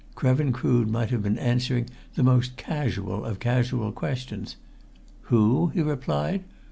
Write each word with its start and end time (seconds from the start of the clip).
Krevin 0.15 0.51
Crood 0.51 0.89
might 0.89 1.11
have 1.11 1.21
been 1.21 1.37
answering 1.37 1.87
the 2.15 2.23
most 2.23 2.57
casual 2.57 3.23
of 3.23 3.37
casual 3.39 3.91
questions. 3.91 4.55
"Who?" 5.25 5.67
he 5.75 5.83
replied. 5.83 6.43